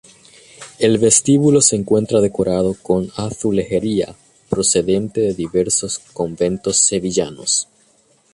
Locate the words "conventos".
5.99-6.77